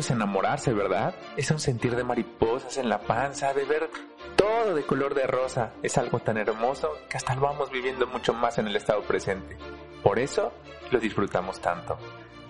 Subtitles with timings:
[0.00, 1.14] Es enamorarse, ¿verdad?
[1.36, 3.88] Es un sentir de mariposas en la panza, de ver
[4.36, 5.72] todo de color de rosa.
[5.82, 9.56] Es algo tan hermoso que hasta lo vamos viviendo mucho más en el estado presente.
[10.02, 10.52] Por eso
[10.90, 11.98] lo disfrutamos tanto.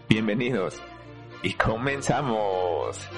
[0.09, 0.81] Bienvenidos
[1.43, 3.09] y comenzamos.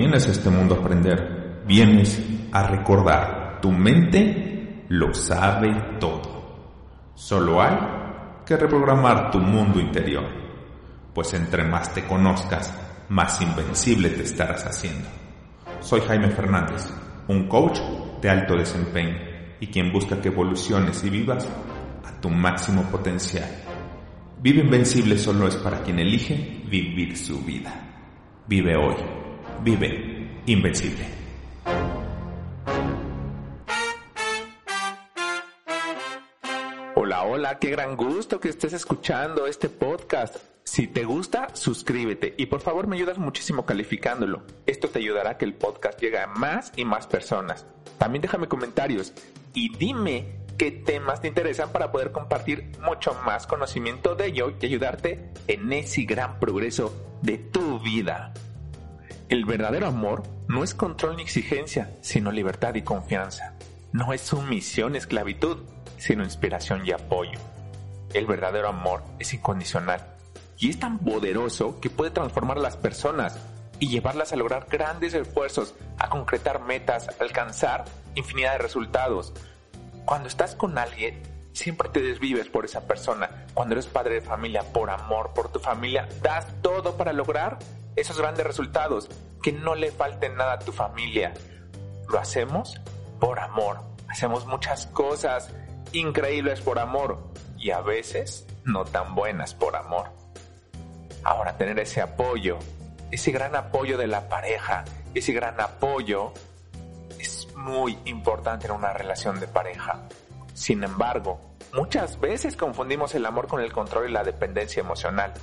[0.00, 3.58] Vienes a este mundo a aprender, vienes a recordar.
[3.60, 7.10] Tu mente lo sabe todo.
[7.14, 7.76] Solo hay
[8.46, 10.24] que reprogramar tu mundo interior,
[11.12, 12.74] pues entre más te conozcas,
[13.10, 15.06] más invencible te estarás haciendo.
[15.80, 16.90] Soy Jaime Fernández,
[17.28, 17.78] un coach
[18.22, 19.18] de alto desempeño
[19.60, 21.46] y quien busca que evoluciones y vivas
[22.06, 23.50] a tu máximo potencial.
[24.40, 27.70] Vive Invencible solo es para quien elige vivir su vida.
[28.48, 29.20] Vive hoy.
[29.62, 31.04] Vive Invencible.
[36.94, 40.36] Hola, hola, qué gran gusto que estés escuchando este podcast.
[40.64, 44.44] Si te gusta, suscríbete y por favor me ayudas muchísimo calificándolo.
[44.64, 47.66] Esto te ayudará a que el podcast llegue a más y más personas.
[47.98, 49.12] También déjame comentarios
[49.52, 54.64] y dime qué temas te interesan para poder compartir mucho más conocimiento de ello y
[54.64, 58.32] ayudarte en ese gran progreso de tu vida.
[59.30, 63.54] El verdadero amor no es control ni exigencia, sino libertad y confianza.
[63.92, 65.58] No es sumisión, esclavitud,
[65.98, 67.38] sino inspiración y apoyo.
[68.12, 70.04] El verdadero amor es incondicional
[70.58, 73.38] y es tan poderoso que puede transformar a las personas
[73.78, 77.84] y llevarlas a lograr grandes esfuerzos, a concretar metas, a alcanzar
[78.16, 79.32] infinidad de resultados.
[80.06, 83.46] Cuando estás con alguien, siempre te desvives por esa persona.
[83.54, 87.60] Cuando eres padre de familia, por amor, por tu familia, das todo para lograr
[88.00, 89.08] esos grandes resultados,
[89.42, 91.34] que no le falte nada a tu familia.
[92.08, 92.80] Lo hacemos
[93.18, 93.80] por amor.
[94.08, 95.50] Hacemos muchas cosas
[95.92, 97.18] increíbles por amor
[97.58, 100.10] y a veces no tan buenas por amor.
[101.22, 102.58] Ahora tener ese apoyo,
[103.10, 104.84] ese gran apoyo de la pareja,
[105.14, 106.32] ese gran apoyo
[107.18, 110.00] es muy importante en una relación de pareja.
[110.54, 111.40] Sin embargo,
[111.74, 115.34] muchas veces confundimos el amor con el control y la dependencia emocional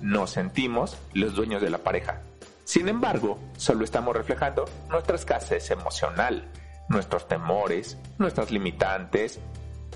[0.00, 2.22] nos sentimos los dueños de la pareja.
[2.64, 6.50] Sin embargo, solo estamos reflejando nuestra escasez emocional,
[6.88, 9.40] nuestros temores, nuestras limitantes,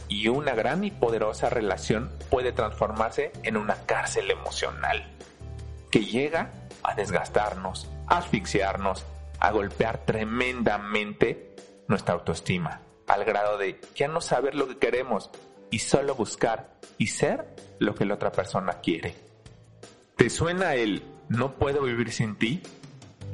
[0.08, 5.16] y una gran y poderosa relación puede transformarse en una cárcel emocional,
[5.90, 6.50] que llega
[6.82, 9.06] a desgastarnos, a asfixiarnos,
[9.38, 11.54] a golpear tremendamente
[11.86, 15.30] nuestra autoestima, al grado de ya no saber lo que queremos
[15.70, 17.46] y solo buscar y ser
[17.78, 19.29] lo que la otra persona quiere.
[20.20, 22.62] ¿Te suena el no puedo vivir sin ti?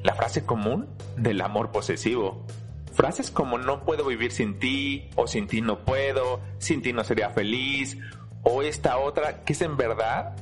[0.05, 0.87] La frase común
[1.17, 2.47] del amor posesivo.
[2.93, 7.03] Frases como no puedo vivir sin ti, o sin ti no puedo, sin ti no
[7.03, 7.99] sería feliz,
[8.45, 10.37] o esta otra que es en verdad,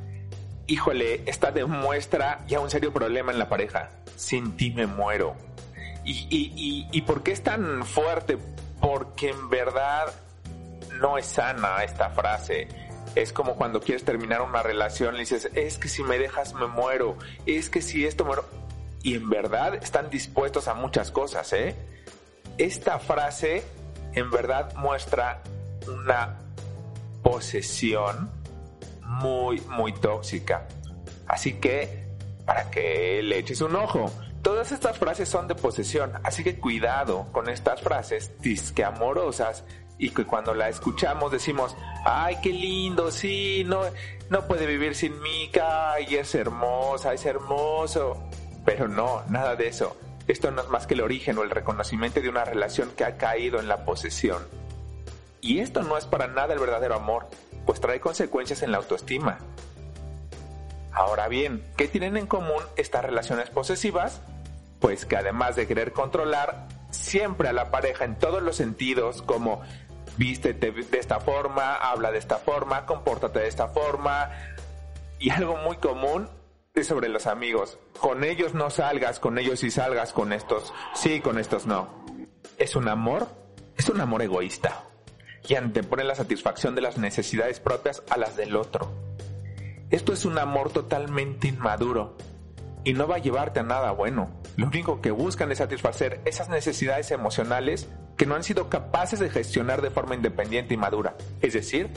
[0.67, 3.89] híjole, esta demuestra ya un serio problema en la pareja.
[4.15, 5.37] Sin ti me muero.
[6.05, 8.37] ¿Y, y, y por qué es tan fuerte?
[8.83, 10.13] Porque en verdad
[11.01, 12.69] no es sana esta frase
[13.15, 16.67] es como cuando quieres terminar una relación, le dices, es que si me dejas me
[16.67, 17.17] muero,
[17.47, 18.45] es que si esto muero.
[19.03, 21.75] Y en verdad están dispuestos a muchas cosas, ¿eh?
[22.57, 23.63] Esta frase
[24.15, 25.43] en verdad muestra
[25.87, 26.39] una
[27.23, 28.31] posesión
[29.03, 30.67] muy, muy tóxica.
[31.27, 32.05] Así que,
[32.45, 34.11] para que le eches un ojo.
[34.43, 39.65] Todas estas frases son de posesión, así que cuidado con estas frases disque amorosas
[39.99, 43.83] y que cuando la escuchamos decimos, ay, qué lindo, sí, no,
[44.29, 48.23] no puede vivir sin mí, ay, es hermosa, es hermoso.
[48.65, 49.97] Pero no, nada de eso.
[50.27, 53.17] Esto no es más que el origen o el reconocimiento de una relación que ha
[53.17, 54.43] caído en la posesión.
[55.41, 57.29] Y esto no es para nada el verdadero amor,
[57.67, 59.39] pues trae consecuencias en la autoestima.
[60.93, 64.23] Ahora bien, ¿qué tienen en común estas relaciones posesivas?
[64.81, 69.61] Pues que además de querer controlar siempre a la pareja en todos los sentidos, como
[70.17, 74.31] vístete de esta forma, habla de esta forma, compórtate de esta forma.
[75.19, 76.29] Y algo muy común
[76.75, 77.79] es sobre los amigos.
[78.01, 81.89] Con ellos no salgas, con ellos sí salgas, con estos sí, con estos no.
[82.59, 83.29] Es un amor,
[83.77, 84.85] es un amor egoísta.
[85.47, 88.91] Y antepone la satisfacción de las necesidades propias a las del otro.
[89.91, 92.17] Esto es un amor totalmente inmaduro
[92.85, 94.31] y no va a llevarte a nada bueno.
[94.57, 99.31] Lo único que buscan es satisfacer esas necesidades emocionales que no han sido capaces de
[99.31, 101.17] gestionar de forma independiente y madura.
[101.41, 101.91] Es decir,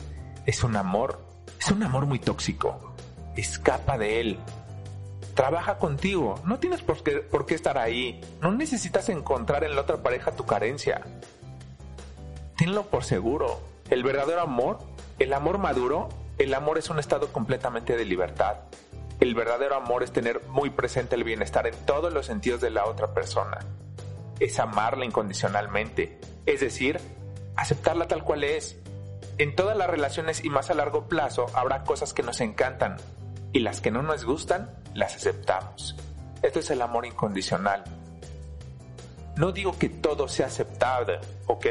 [0.45, 1.21] es un amor,
[1.59, 2.95] es un amor muy tóxico.
[3.35, 4.39] Escapa de él.
[5.35, 10.31] Trabaja contigo, no tienes por qué, estar ahí, no necesitas encontrar en la otra pareja
[10.31, 11.01] tu carencia.
[12.57, 13.61] Tenlo por seguro,
[13.91, 14.79] el verdadero amor,
[15.19, 18.55] el amor maduro, el amor es un estado completamente de libertad.
[19.19, 22.85] El verdadero amor es tener muy presente el bienestar en todos los sentidos de la
[22.85, 23.59] otra persona
[24.39, 26.99] es amarla incondicionalmente, es decir,
[27.55, 28.77] aceptarla tal cual es.
[29.37, 32.97] En todas las relaciones y más a largo plazo habrá cosas que nos encantan
[33.53, 35.95] y las que no nos gustan las aceptamos.
[36.41, 37.83] Esto es el amor incondicional.
[39.35, 41.67] No digo que todo sea aceptable, ¿ok?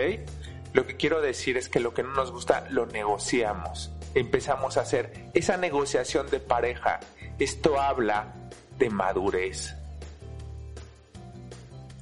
[0.72, 3.90] Lo que quiero decir es que lo que no nos gusta lo negociamos.
[4.14, 7.00] Empezamos a hacer esa negociación de pareja.
[7.38, 8.33] Esto habla
[8.79, 9.75] de madurez.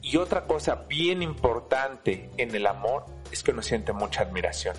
[0.00, 4.76] Y otra cosa bien importante en el amor es que uno siente mucha admiración.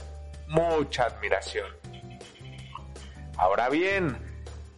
[0.47, 1.67] Mucha admiración.
[3.37, 4.17] Ahora bien,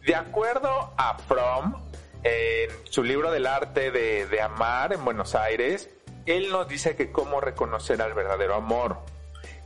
[0.04, 1.74] de acuerdo a Fromm,
[2.24, 5.90] en su libro del arte de, de amar en Buenos Aires,
[6.26, 8.98] él nos dice que cómo reconocer al verdadero amor.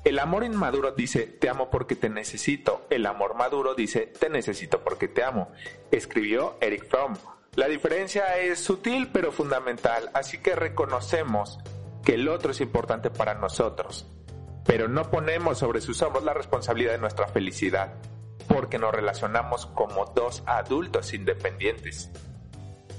[0.04, 2.86] El amor inmaduro dice, te amo porque te necesito.
[2.90, 5.52] El amor maduro dice, te necesito porque te amo.
[5.92, 7.14] Escribió Eric Fromm.
[7.54, 11.60] La diferencia es sutil pero fundamental, así que reconocemos
[12.02, 14.06] que el otro es importante para nosotros,
[14.64, 17.94] pero no ponemos sobre sus hombros la responsabilidad de nuestra felicidad,
[18.48, 22.10] porque nos relacionamos como dos adultos independientes.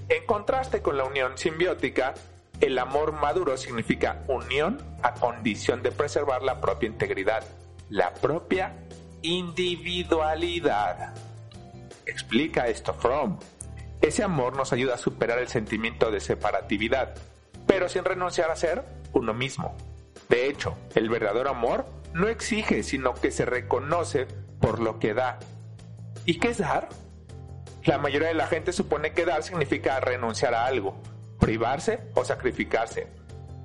[0.07, 2.13] En contraste con la unión simbiótica,
[2.61, 7.43] el amor maduro significa unión a condición de preservar la propia integridad,
[7.89, 8.75] la propia
[9.21, 11.13] individualidad.
[12.05, 13.39] Explica esto Fromm.
[14.01, 17.15] Ese amor nos ayuda a superar el sentimiento de separatividad,
[17.65, 18.83] pero sin renunciar a ser
[19.13, 19.75] uno mismo.
[20.29, 24.27] De hecho, el verdadero amor no exige, sino que se reconoce
[24.59, 25.39] por lo que da.
[26.25, 26.89] ¿Y qué es dar?
[27.83, 30.95] La mayoría de la gente supone que dar significa renunciar a algo,
[31.43, 33.07] privarse o sacrificarse.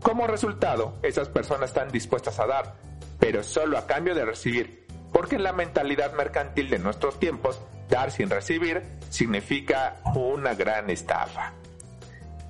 [0.03, 2.75] Como resultado, esas personas están dispuestas a dar,
[3.21, 8.11] pero solo a cambio de recibir, porque en la mentalidad mercantil de nuestros tiempos, dar
[8.11, 11.53] sin recibir significa una gran estafa.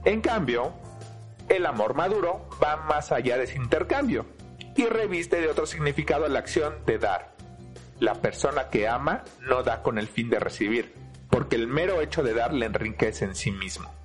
[0.07, 0.73] En cambio,
[1.51, 4.25] el amor maduro va más allá de ese intercambio
[4.77, 7.35] y reviste de otro significado la acción de dar.
[8.01, 10.95] La persona que ama no da con el fin de recibir,
[11.29, 13.98] porque el mero hecho de dar le enriquece en sí mismo.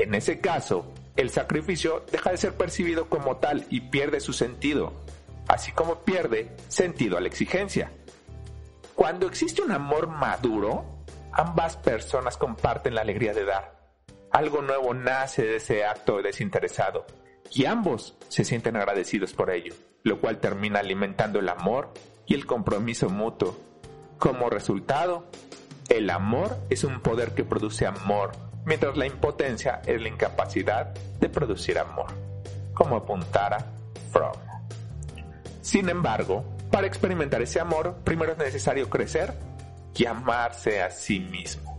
[0.00, 4.94] En ese caso, el sacrificio deja de ser percibido como tal y pierde su sentido,
[5.46, 7.92] así como pierde sentido a la exigencia.
[8.94, 10.86] Cuando existe un amor maduro,
[11.32, 13.78] ambas personas comparten la alegría de dar.
[14.32, 17.04] Algo nuevo nace de ese acto desinteresado
[17.50, 21.92] y ambos se sienten agradecidos por ello, lo cual termina alimentando el amor
[22.24, 23.54] y el compromiso mutuo.
[24.16, 25.26] Como resultado,
[25.90, 28.32] el amor es un poder que produce amor,
[28.64, 30.86] mientras la impotencia es la incapacidad
[31.18, 32.06] de producir amor,
[32.74, 33.58] como apuntara
[34.12, 34.32] Fromm.
[35.62, 39.34] Sin embargo, para experimentar ese amor, primero es necesario crecer
[39.94, 41.78] y amarse a sí mismo.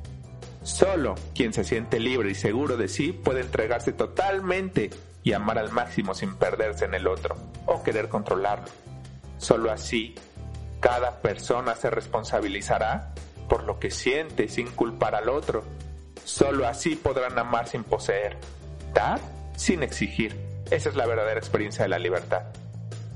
[0.63, 4.91] Solo quien se siente libre y seguro de sí puede entregarse totalmente
[5.23, 7.35] y amar al máximo sin perderse en el otro
[7.65, 8.67] o querer controlarlo.
[9.37, 10.13] Solo así,
[10.79, 13.13] cada persona se responsabilizará
[13.49, 15.63] por lo que siente sin culpar al otro.
[16.23, 18.37] Solo así podrán amar sin poseer,
[18.93, 19.19] dar
[19.55, 20.39] sin exigir.
[20.69, 22.43] Esa es la verdadera experiencia de la libertad.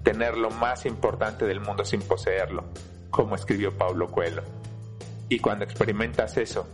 [0.03, 2.65] Tener lo más importante del mundo sin poseerlo,
[3.09, 4.43] como escribió Paulo Coelho.
[5.29, 6.67] Y cuando experimentas eso,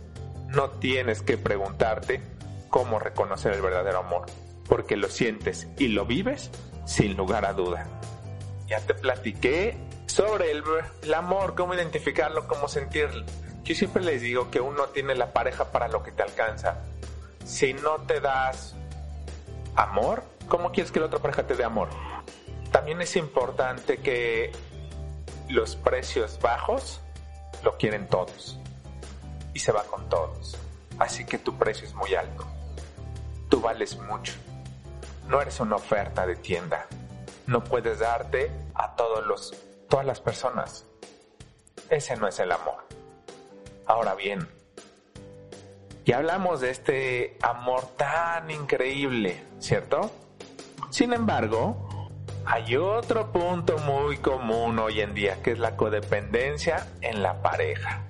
[0.48, 2.20] no tienes que preguntarte
[2.68, 4.26] cómo reconocer el verdadero amor,
[4.68, 6.50] porque lo sientes y lo vives
[6.84, 7.86] sin lugar a duda.
[8.68, 13.24] Ya te platiqué sobre el, amor, cómo identificarlo, cómo sentirlo.
[13.64, 16.78] Yo siempre les digo que uno tiene la pareja para lo que te alcanza.
[17.44, 18.74] Si no te das
[19.76, 21.88] amor, ¿cómo quieres que la otra pareja te dé amor?
[22.72, 24.50] También es importante que
[25.48, 27.00] los precios bajos
[27.62, 28.58] lo quieren todos
[29.54, 30.56] y se va con todos.
[30.98, 32.46] Así que tu precio es muy alto.
[33.48, 34.32] Tú vales mucho.
[35.28, 36.86] No eres una oferta de tienda.
[37.46, 39.54] No puedes darte a todos los,
[39.88, 40.84] todas las personas.
[41.90, 42.91] Ese no es el amor.
[43.86, 44.48] Ahora bien,
[46.04, 50.10] ya hablamos de este amor tan increíble, ¿cierto?
[50.90, 52.10] Sin embargo,
[52.44, 58.02] hay otro punto muy común hoy en día que es la codependencia en la pareja.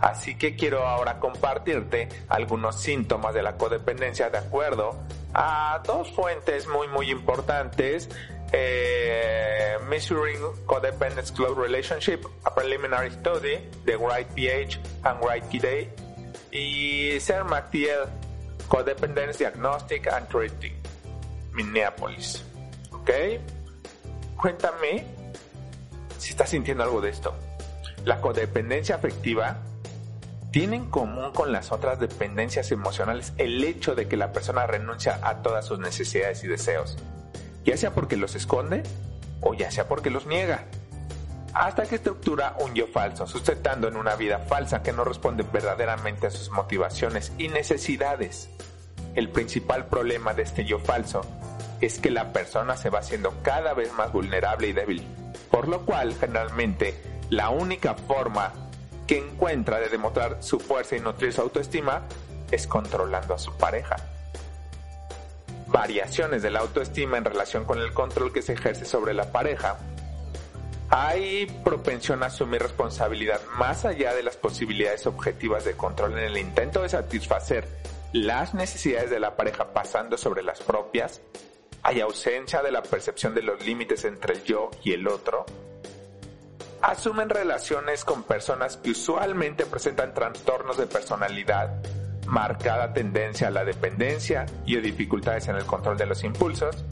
[0.00, 4.94] Así que quiero ahora compartirte algunos síntomas de la codependencia de acuerdo
[5.32, 8.10] a dos fuentes muy muy importantes.
[8.52, 15.90] Eh, Measuring Codependence Close Relationship, a Preliminary Study, The Right PH and Right Day,
[16.50, 18.08] y Ser McTiel,
[18.68, 20.74] Codependence Diagnostic and Treating,
[21.52, 22.44] Minneapolis.
[22.92, 23.10] ¿Ok?
[24.36, 25.06] Cuéntame
[26.18, 27.34] si estás sintiendo algo de esto.
[28.04, 29.58] La codependencia afectiva
[30.50, 35.18] tiene en común con las otras dependencias emocionales el hecho de que la persona renuncia
[35.22, 36.96] a todas sus necesidades y deseos,
[37.64, 38.82] ya sea porque los esconde
[39.40, 40.64] o ya sea porque los niega,
[41.54, 46.26] hasta que estructura un yo falso, sustentando en una vida falsa que no responde verdaderamente
[46.26, 48.50] a sus motivaciones y necesidades.
[49.14, 51.20] El principal problema de este yo falso
[51.80, 55.06] es que la persona se va haciendo cada vez más vulnerable y débil,
[55.50, 58.52] por lo cual generalmente la única forma
[59.06, 62.02] que encuentra de demostrar su fuerza y nutrir su autoestima
[62.50, 63.96] es controlando a su pareja.
[65.74, 69.76] Variaciones de la autoestima en relación con el control que se ejerce sobre la pareja.
[70.88, 76.38] Hay propensión a asumir responsabilidad más allá de las posibilidades objetivas de control en el
[76.38, 77.66] intento de satisfacer
[78.12, 81.20] las necesidades de la pareja pasando sobre las propias.
[81.82, 85.44] Hay ausencia de la percepción de los límites entre el yo y el otro
[86.84, 91.82] asumen relaciones con personas que usualmente presentan trastornos de personalidad,
[92.26, 96.84] marcada tendencia a la dependencia y dificultades en el control de los impulsos.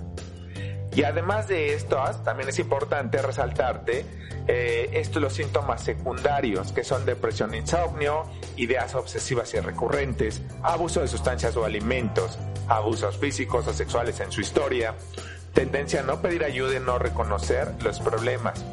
[0.95, 4.05] Y además de esto, también es importante resaltarte
[4.47, 8.25] eh, estos los síntomas secundarios, que son depresión, insomnio,
[8.57, 14.41] ideas obsesivas y recurrentes, abuso de sustancias o alimentos, abusos físicos o sexuales en su
[14.41, 14.95] historia,
[15.55, 18.65] tendencia a no pedir ayuda y no reconocer los problemas,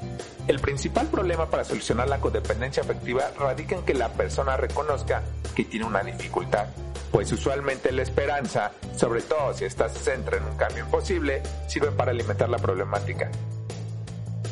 [0.49, 5.21] el principal problema para solucionar la codependencia afectiva radica en que la persona reconozca
[5.55, 6.65] que tiene una dificultad,
[7.11, 11.91] pues usualmente la esperanza, sobre todo si ésta se centra en un cambio imposible, sirve
[11.91, 13.29] para alimentar la problemática.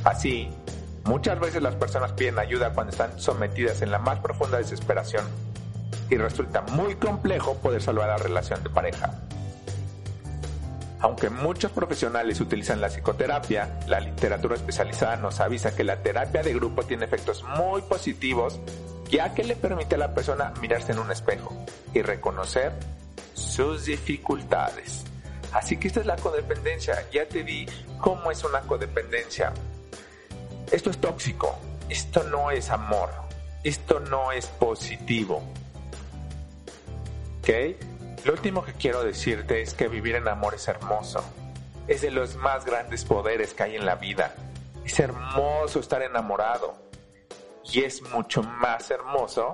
[0.04, 0.52] Así,
[1.04, 5.26] muchas veces las personas piden ayuda cuando están sometidas en la más profunda desesperación
[6.12, 9.27] y resulta muy complejo poder salvar la relación de pareja.
[11.00, 16.54] Aunque muchos profesionales utilizan la psicoterapia, la literatura especializada nos avisa que la terapia de
[16.54, 18.60] grupo tiene efectos muy positivos
[19.10, 21.56] ya que le permite a la persona mirarse en un espejo
[21.94, 22.74] y reconocer
[23.34, 25.06] sus dificultades.
[25.54, 27.06] Así que esta es la codependencia.
[27.12, 27.66] Ya te di
[28.00, 29.54] cómo es una codependencia.
[30.72, 31.58] Esto es tóxico.
[31.90, 33.10] Esto no es amor.
[33.64, 35.42] Esto no es positivo.
[37.40, 37.50] ¿Ok?
[38.26, 41.24] Lo último que quiero decirte es que vivir en amor es hermoso.
[41.88, 44.36] Es de los más grandes poderes que hay en la vida.
[44.84, 46.76] Es hermoso estar enamorado.
[47.72, 49.54] Y es mucho más hermoso,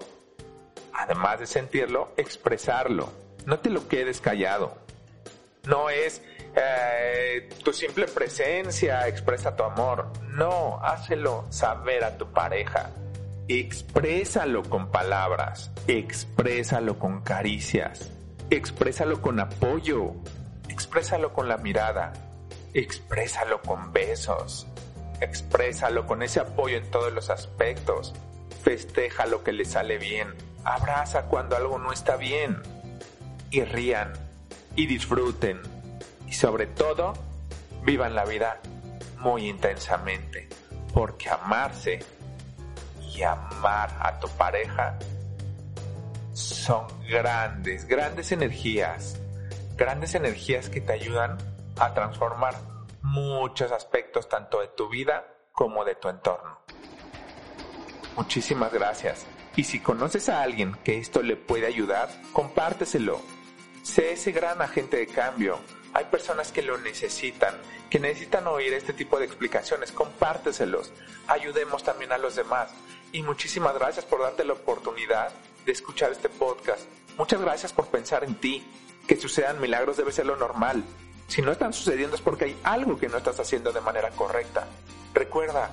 [0.93, 3.12] además de sentirlo, expresarlo.
[3.46, 4.77] No te lo quedes callado.
[5.65, 6.22] No es
[6.55, 10.08] eh, tu simple presencia expresa tu amor.
[10.29, 12.91] No, hácelo saber a tu pareja.
[13.48, 15.72] Exprésalo con palabras.
[15.88, 18.13] Exprésalo con caricias
[18.50, 20.13] Exprésalo con apoyo,
[20.69, 22.13] exprésalo con la mirada,
[22.73, 24.67] exprésalo con besos,
[25.21, 28.13] exprésalo con ese apoyo en todos los aspectos,
[28.63, 30.33] festeja lo que le sale bien,
[30.63, 32.62] abraza cuando algo no está bien,
[33.50, 34.13] y rían,
[34.75, 35.59] y disfruten,
[36.27, 37.13] y sobre todo,
[37.83, 38.59] vivan la vida
[39.19, 40.47] muy intensamente,
[40.93, 42.00] porque amarse
[43.15, 44.97] y amar a tu pareja
[46.33, 49.19] son grandes, grandes energías,
[49.75, 51.37] grandes energías que te ayudan
[51.79, 52.55] a transformar
[53.01, 56.59] muchos aspectos tanto de tu vida como de tu entorno.
[58.15, 59.25] Muchísimas gracias.
[59.55, 63.21] Y si conoces a alguien que esto le puede ayudar, compárteselo.
[63.83, 65.59] Sé ese gran agente de cambio.
[65.93, 67.55] Hay personas que lo necesitan,
[67.89, 69.91] que necesitan oír este tipo de explicaciones.
[69.91, 70.91] Compárteselos.
[71.27, 72.71] Ayudemos también a los demás.
[73.11, 75.31] Y muchísimas gracias por darte la oportunidad
[75.65, 76.82] de escuchar este podcast.
[77.17, 78.65] Muchas gracias por pensar en ti.
[79.08, 80.84] Que sucedan milagros debe ser lo normal.
[81.27, 84.67] Si no están sucediendo es porque hay algo que no estás haciendo de manera correcta.
[85.13, 85.72] Recuerda,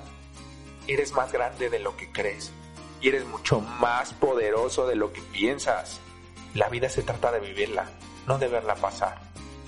[0.87, 2.51] eres más grande de lo que crees
[2.99, 5.99] y eres mucho más poderoso de lo que piensas.
[6.53, 7.87] La vida se trata de vivirla
[8.27, 9.19] no de verla pasar.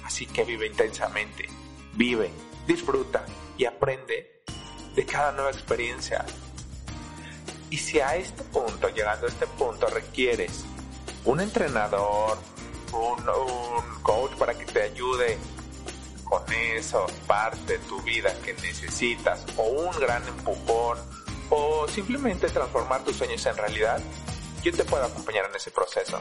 [0.04, 1.48] Así que vive intensamente,
[1.94, 2.32] vive,
[2.68, 3.26] disfruta
[3.58, 4.44] y aprende
[4.96, 6.26] de cada nueva experiencia.
[7.74, 10.64] Y si a este punto, llegando a este punto, requieres
[11.26, 12.38] un entrenador,
[12.92, 15.40] un, coach para que te ayude
[16.24, 21.00] con eso, parte de tu vida que necesitas, o un gran empujón,
[21.50, 24.00] o simplemente transformar tus sueños en realidad,
[24.62, 26.20] yo te puedo acompañar en ese proceso.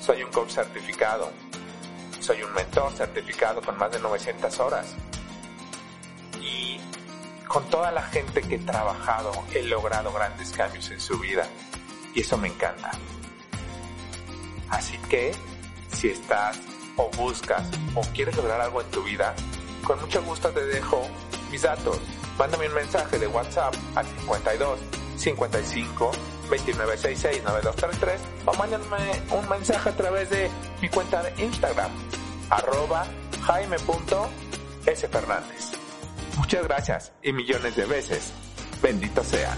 [0.00, 1.32] Soy un coach certificado,
[2.20, 4.94] soy un mentor certificado con más de 900 horas.
[7.48, 11.48] Con toda la gente que he trabajado he logrado grandes cambios en su vida.
[12.14, 12.90] Y eso me encanta.
[14.68, 15.32] Así que,
[15.92, 16.58] si estás
[16.96, 19.34] o buscas o quieres lograr algo en tu vida,
[19.82, 21.08] con mucho gusto te dejo
[21.50, 21.98] mis datos.
[22.38, 24.80] Mándame un mensaje de WhatsApp al 52
[25.16, 26.10] 55
[26.50, 30.50] 2966 9233 o mándame un mensaje a través de
[30.80, 31.90] mi cuenta de Instagram
[32.50, 33.06] arroba
[33.42, 35.77] jaime.sfernández.
[36.38, 38.32] Muchas gracias y millones de veces.
[38.80, 39.54] Bendito sea.